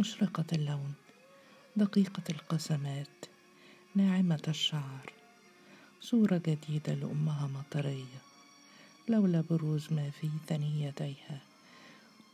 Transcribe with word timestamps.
مشرقة 0.00 0.44
اللون 0.52 0.92
دقيقة 1.76 2.22
القسمات 2.30 3.24
ناعمة 3.94 4.42
الشعر 4.48 5.12
صورة 6.00 6.42
جديدة 6.46 6.94
لأمها 6.94 7.46
مطرية 7.46 8.20
لولا 9.08 9.44
بروز 9.50 9.92
ما 9.92 10.10
في 10.10 10.30
ثنيتيها 10.46 11.40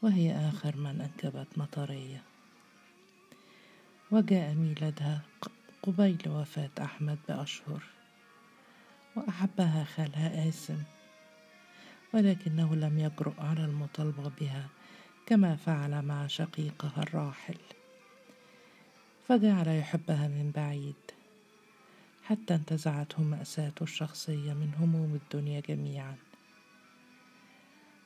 وهي 0.02 0.48
آخر 0.48 0.76
من 0.76 1.00
أنجبت 1.00 1.46
مطرية. 1.56 2.22
وجاء 4.10 4.54
ميلادها 4.54 5.20
قبيل 5.82 6.22
وفاة 6.26 6.70
أحمد 6.80 7.18
بأشهر 7.28 7.82
وأحبها 9.16 9.84
خالها 9.84 10.48
آسم 10.48 10.82
ولكنه 12.14 12.74
لم 12.74 12.98
يجرؤ 12.98 13.40
على 13.40 13.64
المطالبة 13.64 14.30
بها 14.40 14.68
كما 15.26 15.56
فعل 15.56 16.02
مع 16.02 16.26
شقيقها 16.26 17.02
الراحل. 17.02 17.56
فجعل 19.28 19.68
يحبها 19.68 20.28
من 20.28 20.52
بعيد 20.56 20.94
حتى 22.24 22.54
انتزعته 22.54 23.22
مأساته 23.22 23.82
الشخصية 23.82 24.52
من 24.52 24.70
هموم 24.80 25.14
الدنيا 25.14 25.60
جميعا. 25.60 26.16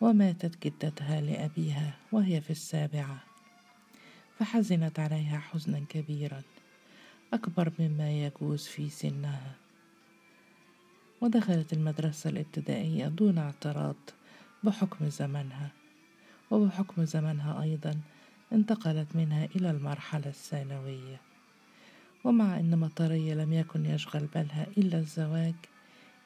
وماتت 0.01 0.67
جدتها 0.67 1.21
لأبيها 1.21 1.97
وهي 2.13 2.41
في 2.41 2.51
السابعة 2.51 3.23
فحزنت 4.39 4.99
عليها 4.99 5.39
حزنا 5.39 5.85
كبيرا 5.89 6.43
أكبر 7.33 7.73
مما 7.79 8.11
يجوز 8.11 8.67
في 8.67 8.91
سنها. 8.91 9.55
ودخلت 11.21 11.73
المدرسة 11.73 12.31
الابتدائية 12.31 13.09
دون 13.09 13.39
اعتراض 13.39 13.97
بحكم 14.65 15.09
زمنها. 15.09 15.80
وبحكم 16.51 17.05
زمنها 17.05 17.63
أيضا 17.63 18.01
انتقلت 18.53 19.17
منها 19.17 19.45
إلى 19.57 19.71
المرحلة 19.71 20.27
الثانوية. 20.27 21.21
ومع 22.25 22.61
أن 22.61 22.79
مطرية 22.79 23.35
لم 23.35 23.53
يكن 23.53 23.87
يشغل 23.87 24.27
بالها 24.35 24.67
إلا 24.79 24.99
الزواج 24.99 25.55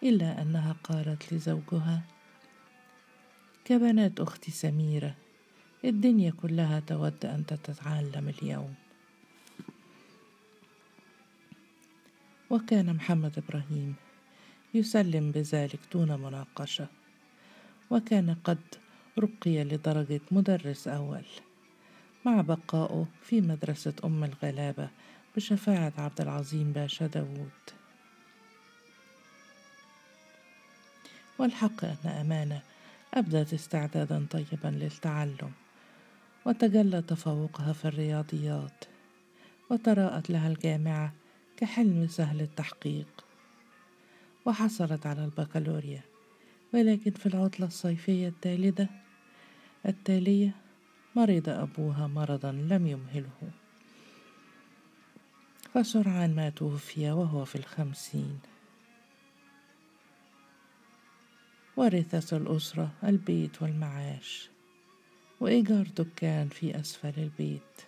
إلا 0.02 0.42
أنها 0.42 0.76
قالت 0.84 1.32
لزوجها 1.32 2.02
كبنات 3.64 4.20
أختي 4.20 4.50
سميرة 4.50 5.14
الدنيا 5.84 6.32
كلها 6.42 6.80
تود 6.80 7.26
أن 7.26 7.46
تتعلم 7.46 8.28
اليوم. 8.28 8.74
وكان 12.50 12.94
محمد 12.94 13.38
إبراهيم 13.38 13.94
يسلم 14.74 15.30
بذلك 15.30 15.78
دون 15.92 16.20
مناقشة. 16.20 16.86
وكان 17.90 18.36
قد 18.44 18.58
رقي 19.18 19.64
لدرجة 19.64 20.20
مدرس 20.30 20.88
أول. 20.88 21.24
مع 22.24 22.40
بقائه 22.40 23.06
في 23.22 23.40
مدرسة 23.40 23.92
أم 24.04 24.24
الغلابة 24.24 24.88
بشفاعة 25.36 25.92
عبد 25.98 26.20
العظيم 26.20 26.72
باشا 26.72 27.06
داوود. 27.06 27.50
والحق 31.38 31.84
أن 31.84 32.10
أمانة 32.10 32.62
أبدت 33.14 33.54
استعدادا 33.54 34.26
طيبا 34.30 34.68
للتعلم 34.68 35.52
وتجلى 36.46 37.02
تفوقها 37.02 37.72
في 37.72 37.84
الرياضيات 37.84 38.84
وتراءت 39.70 40.30
لها 40.30 40.48
الجامعة 40.48 41.12
كحلم 41.56 42.06
سهل 42.08 42.40
التحقيق. 42.40 43.24
وحصلت 44.46 45.06
على 45.06 45.24
البكالوريا 45.24 46.00
ولكن 46.74 47.10
في 47.10 47.26
العطلة 47.26 47.66
الصيفية 47.66 48.28
التالدة 48.28 48.88
التالية 49.86 50.50
مرض 51.16 51.48
أبوها 51.48 52.06
مرضا 52.06 52.52
لم 52.52 52.86
يمهله. 52.86 53.50
فسرعان 55.74 56.34
ما 56.34 56.50
توفي 56.50 57.10
وهو 57.10 57.44
في 57.44 57.56
الخمسين. 57.56 58.38
ورثت 61.76 62.32
الأسرة 62.32 62.90
البيت 63.04 63.62
والمعاش 63.62 64.48
وإيجار 65.40 65.86
دكان 65.96 66.48
في 66.48 66.80
أسفل 66.80 67.12
البيت. 67.16 67.82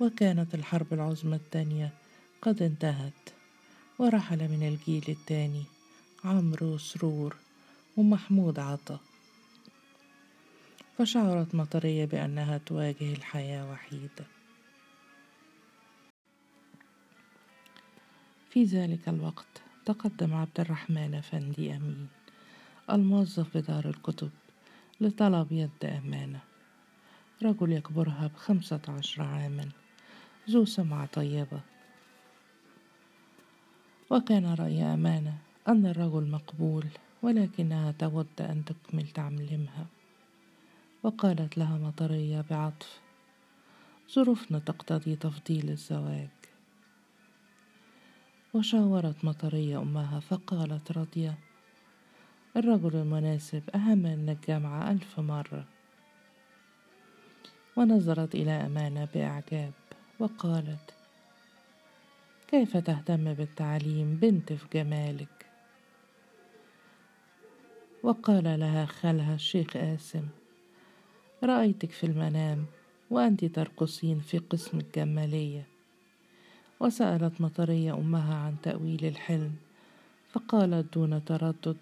وكانت 0.00 0.54
الحرب 0.54 0.92
العظمى 0.92 1.36
الثانية 1.36 1.90
قد 2.42 2.62
انتهت 2.62 3.30
ورحل 3.98 4.48
من 4.48 4.68
الجيل 4.68 5.04
الثاني 5.08 5.64
عمرو 6.24 6.78
سرور 6.78 7.36
ومحمود 7.96 8.58
عطا. 8.58 9.00
فشعرت 10.98 11.54
مطرية 11.54 12.04
بأنها 12.04 12.58
تواجه 12.58 13.12
الحياة 13.12 13.70
وحيدة 13.70 14.24
في 18.50 18.64
ذلك 18.64 19.08
الوقت 19.08 19.62
تقدم 19.84 20.34
عبد 20.34 20.60
الرحمن 20.60 21.14
أفندي 21.14 21.76
أمين 21.76 22.08
الموظف 22.90 23.56
بدار 23.56 23.88
الكتب 23.88 24.30
لطلب 25.00 25.52
يد 25.52 25.84
أمانة. 25.84 26.40
رجل 27.42 27.72
يكبرها 27.72 28.26
بخمسة 28.26 28.80
عشر 28.88 29.22
عاما 29.22 29.68
ذو 30.50 30.64
سمعة 30.64 31.06
طيبة. 31.06 31.60
وكان 34.10 34.54
رأي 34.54 34.82
أمانة 34.82 35.38
أن 35.68 35.86
الرجل 35.86 36.30
مقبول 36.30 36.86
ولكنها 37.22 37.92
تود 37.92 38.40
أن 38.40 38.64
تكمل 38.64 39.08
تعليمها. 39.08 39.86
وقالت 41.02 41.58
لها 41.58 41.78
مطرية 41.78 42.44
بعطف 42.50 43.00
ظروفنا 44.14 44.58
تقتضي 44.58 45.16
تفضيل 45.16 45.70
الزواج. 45.70 46.28
وشاورت 48.54 49.24
مطرية 49.24 49.82
أمها 49.82 50.20
فقالت 50.20 50.92
راضية 50.92 51.38
الرجل 52.56 52.96
المناسب 52.96 53.62
أهم 53.74 53.98
من 53.98 54.28
الجامعة 54.28 54.90
ألف 54.90 55.20
مرة. 55.20 55.64
ونظرت 57.76 58.34
إلى 58.34 58.50
أمانة 58.50 59.08
بإعجاب 59.14 59.72
وقالت 60.18 60.94
كيف 62.48 62.76
تهتم 62.76 63.34
بالتعليم 63.34 64.16
بنت 64.16 64.52
في 64.52 64.66
جمالك؟ 64.72 65.46
وقال 68.02 68.60
لها 68.60 68.86
خالها 68.86 69.34
الشيخ 69.34 69.76
آسم 69.76 70.28
رأيتك 71.44 71.90
في 71.90 72.06
المنام 72.06 72.64
وأنت 73.10 73.44
ترقصين 73.44 74.20
في 74.20 74.38
قسم 74.38 74.78
الجمالية. 74.78 75.66
وسألت 76.80 77.40
مطرية 77.40 77.94
أمها 77.94 78.34
عن 78.34 78.56
تأويل 78.62 79.04
الحلم 79.04 79.54
فقالت 80.32 80.94
دون 80.94 81.24
تردد 81.24 81.76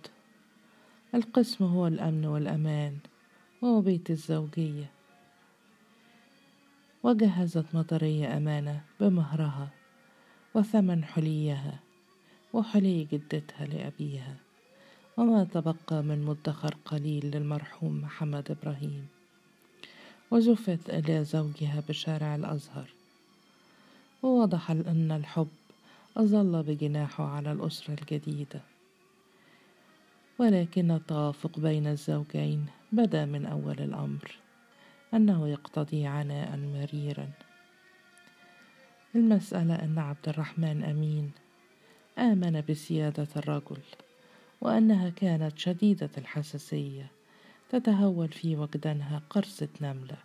القسم 1.15 1.65
هو 1.65 1.87
الأمن 1.87 2.27
والأمان 2.27 2.99
وهو 3.63 3.81
بيت 3.81 4.11
الزوجية. 4.11 4.91
وجهزت 7.03 7.75
مطرية 7.75 8.37
أمانة 8.37 8.81
بمهرها 9.01 9.69
وثمن 10.55 11.05
حليها 11.05 11.81
وحلي 12.53 13.05
جدتها 13.05 13.67
لأبيها 13.67 14.37
وما 15.17 15.45
تبقى 15.45 16.03
من 16.03 16.23
مدخر 16.23 16.77
قليل 16.85 17.31
للمرحوم 17.31 18.01
محمد 18.01 18.51
إبراهيم. 18.51 19.20
وزفت 20.31 20.91
إلى 20.91 21.25
زوجها 21.25 21.83
بشارع 21.89 22.35
الأزهر. 22.35 22.91
ووضح 24.23 24.71
أن 24.71 25.13
الحب 25.13 25.49
أظل 26.17 26.63
بجناحه 26.63 27.25
على 27.25 27.53
الأسرة 27.53 27.97
الجديدة. 28.01 28.61
ولكن 30.39 30.91
التوافق 30.91 31.59
بين 31.59 31.87
الزوجين 31.87 32.67
بدا 32.93 33.25
من 33.25 33.47
أول 33.47 33.81
الأمر 33.81 34.39
أنه 35.15 35.49
يقتضي 35.49 36.07
عناء 36.07 36.57
مريرا. 36.57 37.29
المسألة 39.15 39.75
أن 39.75 39.99
عبد 39.99 40.29
الرحمن 40.29 40.85
أمين 40.85 41.31
آمن 42.19 42.63
بسيادة 42.69 43.29
الرجل 43.37 43.83
وأنها 44.61 45.09
كانت 45.09 45.59
شديدة 45.59 46.11
الحساسية. 46.19 47.11
تتهول 47.71 48.29
في 48.29 48.57
وجدانها 48.57 49.23
قرصة 49.31 49.69
نملة 49.81 50.17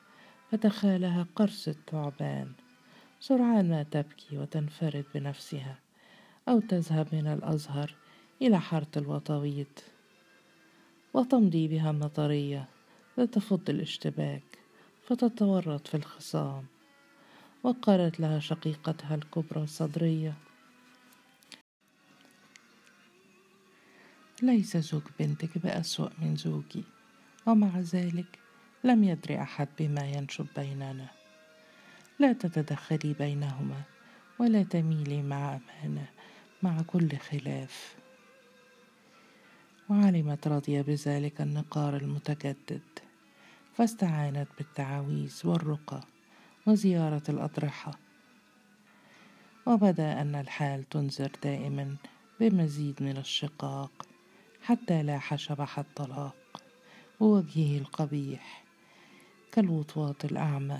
فتخالها 0.52 1.28
قرصة 1.36 1.76
ثعبان 1.92 2.52
سرعان 3.20 3.70
ما 3.70 3.84
تبكي 3.84 4.38
وتنفرد 4.38 5.06
بنفسها 5.16 5.80
أو 6.48 6.60
تذهب 6.60 7.08
من 7.16 7.28
الأزهر 7.28 7.96
إلى 8.42 8.60
حارة 8.60 8.88
الوطويط 8.98 9.84
وتمضي 11.14 11.68
بها 11.68 11.92
النطرية 11.92 12.68
لتفض 13.18 13.70
الاشتباك 13.70 14.60
فتتورط 15.08 15.88
في 15.88 15.98
الخصام. 15.98 16.66
وقالت 17.64 18.20
لها 18.20 18.40
شقيقتها 18.40 19.16
الكبرى 19.16 19.64
الصدرية 19.64 20.34
ليس 24.42 24.78
زوج 24.78 25.02
بنتك 25.20 25.58
بأسوأ 25.58 26.10
من 26.20 26.36
زوجي. 26.36 26.95
ومع 27.46 27.80
ذلك 27.80 28.40
لم 28.84 29.04
يدري 29.04 29.42
أحد 29.42 29.68
بما 29.80 30.10
ينشب 30.10 30.48
بيننا. 30.58 31.08
لا 32.20 32.34
تتدخلي 32.34 33.14
بينهما 33.14 33.82
ولا 34.40 34.64
تميلي 34.64 35.22
مع 35.22 35.60
أمانة 35.84 36.08
مع 36.64 36.82
كل 36.82 37.18
خلاف. 37.18 37.96
وعلمت 39.90 40.48
راضية 40.48 40.82
بذلك 40.82 41.42
النقار 41.42 41.96
المتجدد 41.96 42.82
فاستعانت 43.74 44.48
بالتعاويذ 44.58 45.42
والرقى 45.44 46.02
وزيارة 46.68 47.24
الأضرحة. 47.30 47.92
وبدأ 49.66 50.22
أن 50.22 50.36
الحال 50.36 50.90
تنذر 50.90 51.32
دائما 51.44 51.96
بمزيد 52.40 53.04
من 53.04 53.18
الشقاق 53.18 54.08
حتى 54.64 55.04
لاح 55.04 55.36
شبح 55.36 55.80
الطلاق 55.80 56.45
ووجهه 57.20 57.78
القبيح 57.78 58.64
كالوطواط 59.52 60.26
الأعمى. 60.26 60.80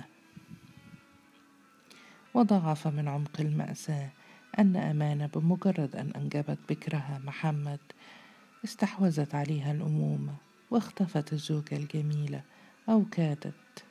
وضعف 2.34 2.88
من 2.88 3.08
عمق 3.08 3.40
المأساة 3.40 4.10
أن 4.58 4.76
أمانة 4.76 5.26
بمجرد 5.26 5.96
أن 5.96 6.10
أنجبت 6.16 6.58
بكرها 6.68 7.20
محمد. 7.24 7.80
استحوذت 8.64 9.34
عليها 9.34 9.72
الأمومة 9.72 10.34
واختفت 10.70 11.32
الزوجة 11.32 11.76
الجميلة 11.76 12.42
أو 12.88 13.04
كادت. 13.10 13.84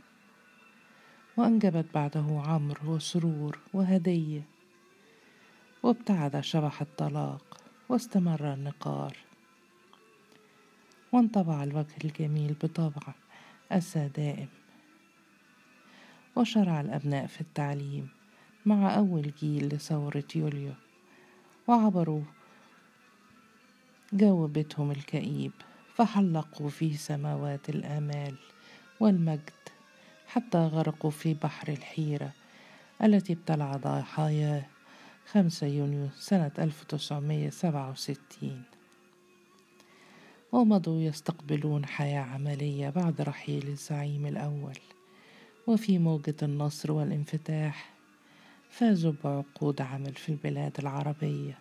وأنجبت 1.37 1.85
بعده 1.93 2.41
عمرو 2.45 2.95
وسرور 2.95 3.59
وهدية 3.73 4.41
وابتعد 5.83 6.39
شبح 6.39 6.81
الطلاق 6.81 7.57
واستمر 7.89 8.53
النقار. 8.53 9.17
وانطبع 11.15 11.63
الوجه 11.63 11.95
الجميل 12.03 12.53
بطبع 12.53 13.13
أسى 13.71 14.07
دائم 14.07 14.47
وشرع 16.35 16.81
الأبناء 16.81 17.27
في 17.27 17.41
التعليم 17.41 18.09
مع 18.65 18.95
أول 18.95 19.31
جيل 19.39 19.67
لثورة 19.67 20.23
يوليو 20.35 20.73
وعبروا 21.67 22.21
جو 24.13 24.47
بيتهم 24.47 24.91
الكئيب 24.91 25.51
فحلقوا 25.93 26.69
في 26.69 26.97
سماوات 26.97 27.69
الآمال 27.69 28.35
والمجد 28.99 29.69
حتى 30.27 30.57
غرقوا 30.57 31.11
في 31.11 31.33
بحر 31.33 31.67
الحيرة 31.67 32.31
التي 33.03 33.33
ابتلع 33.33 33.75
ضحاياه 33.75 34.65
خمسة 35.31 35.67
يونيو 35.67 36.09
سنة 36.15 36.51
1967 36.59 38.74
ومضوا 40.55 41.01
يستقبلون 41.01 41.85
حياة 41.85 42.21
عملية 42.21 42.89
بعد 42.89 43.21
رحيل 43.21 43.67
الزعيم 43.67 44.25
الأول. 44.25 44.77
وفي 45.67 45.97
موجة 45.97 46.35
النصر 46.43 46.91
والانفتاح 46.91 47.93
فازوا 48.69 49.13
بعقود 49.23 49.81
عمل 49.81 50.13
في 50.13 50.29
البلاد 50.29 50.71
العربية. 50.79 51.59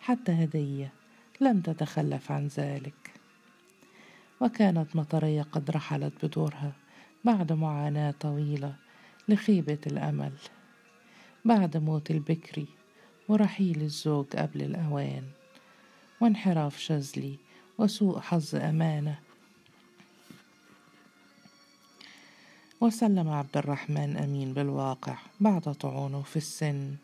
حتى 0.00 0.32
هدية 0.32 0.92
لم 1.40 1.60
تتخلف 1.60 2.32
عن 2.32 2.46
ذلك. 2.46 3.10
وكانت 4.40 4.96
مطرية 4.96 5.42
قد 5.42 5.70
رحلت 5.70 6.24
بدورها 6.24 6.72
بعد 7.24 7.52
معاناة 7.52 8.10
طويلة 8.10 8.74
لخيبة 9.28 9.80
الأمل. 9.86 10.32
بعد 11.44 11.76
موت 11.76 12.10
البكري 12.10 12.66
ورحيل 13.28 13.82
الزوج 13.82 14.26
قبل 14.26 14.62
الأوان. 14.62 15.24
وانحراف 16.20 16.78
شاذلي 16.78 17.45
وسوء 17.78 18.20
حظ 18.20 18.54
أمانة. 18.54 19.18
وسلم 22.80 23.28
عبد 23.28 23.56
الرحمن 23.56 24.16
أمين 24.16 24.52
بالواقع 24.54 25.16
بعد 25.40 25.72
طعونه 25.72 26.22
في 26.22 26.36
السن. 26.36 26.96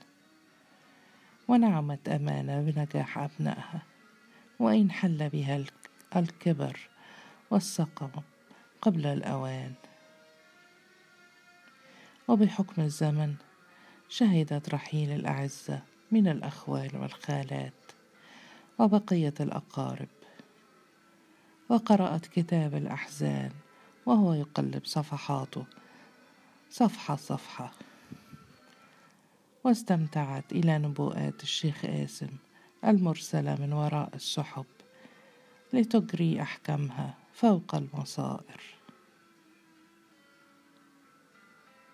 ونعمت 1.48 2.08
أمانة 2.08 2.60
بنجاح 2.60 3.18
أبنائها. 3.18 3.82
وإن 4.58 4.90
حل 4.90 5.28
بها 5.28 5.64
الكبر 6.16 6.88
والسقم 7.50 8.10
قبل 8.82 9.06
الأوان. 9.06 9.72
وبحكم 12.28 12.82
الزمن 12.82 13.34
شهدت 14.08 14.74
رحيل 14.74 15.10
الأعزة 15.10 15.82
من 16.10 16.28
الأخوال 16.28 16.96
والخالات. 16.96 17.72
وبقية 18.78 19.34
الأقارب 19.40 20.08
وقرأت 21.72 22.26
كتاب 22.26 22.74
الأحزان 22.74 23.50
وهو 24.06 24.34
يقلب 24.34 24.84
صفحاته. 24.84 25.64
صفحة 26.70 27.16
صفحة. 27.16 27.72
واستمتعت 29.64 30.52
إلى 30.52 30.78
نبوءات 30.78 31.42
الشيخ 31.42 31.84
آسم 31.84 32.28
المرسلة 32.84 33.56
من 33.60 33.72
وراء 33.72 34.10
السحب 34.14 34.64
لتجري 35.72 36.42
أحكامها 36.42 37.14
فوق 37.32 37.74
المصائر. 37.74 38.81